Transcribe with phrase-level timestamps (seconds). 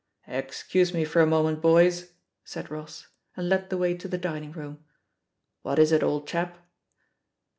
[0.25, 2.13] "Excuse me for a moment, boys,"
[2.43, 4.83] said Ross, and led the way to the dining room.
[5.61, 6.57] "What is it, old chap